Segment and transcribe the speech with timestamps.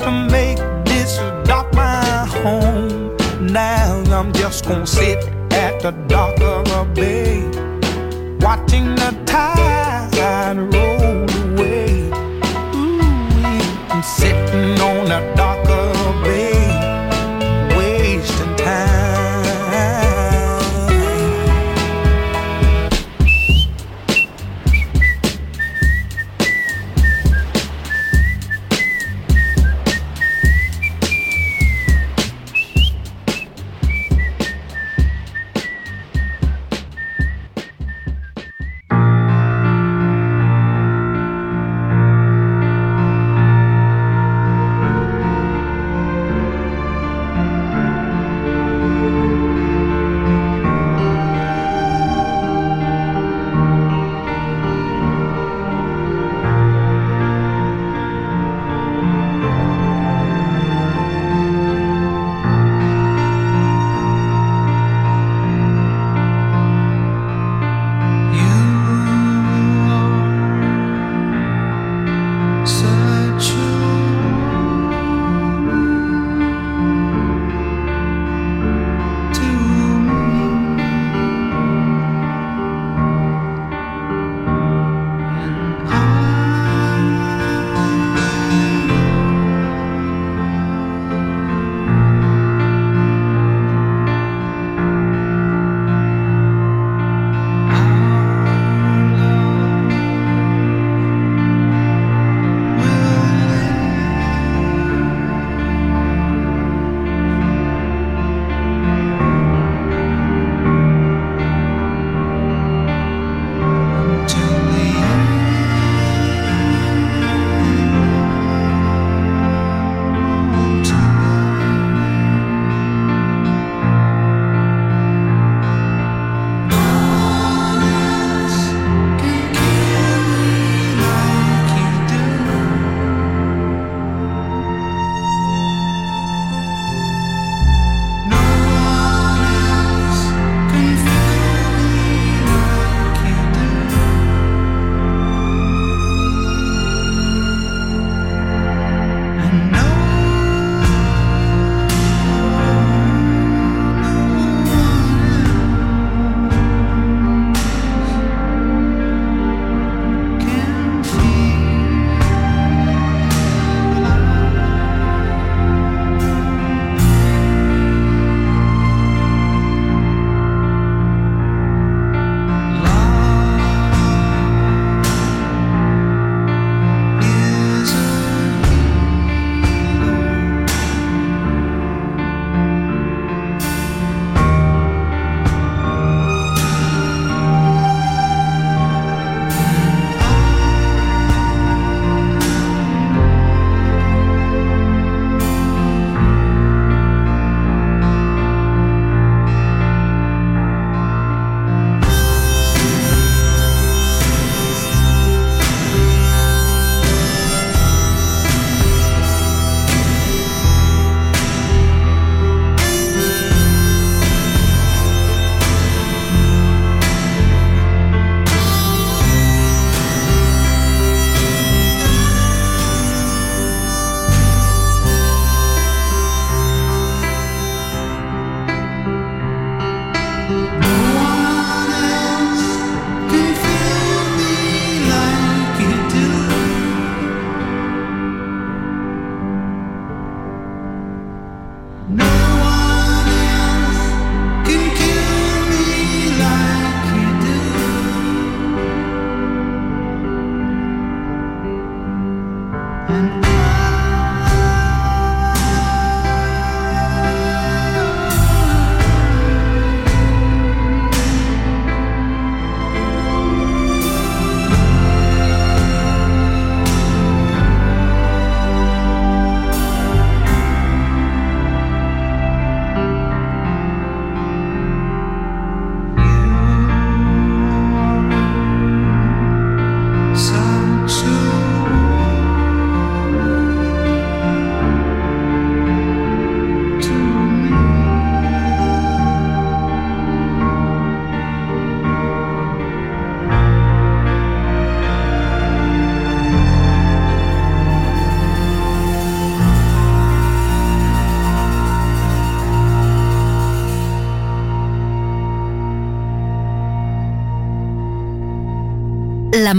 [0.00, 0.56] to make
[0.86, 3.14] this dock my home.
[3.40, 5.18] Now I'm just gonna sit
[5.52, 7.42] at the dock of a bay,
[8.40, 12.10] watching the tide roll away.
[12.74, 14.79] Ooh, sitting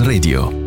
[0.00, 0.65] Radio.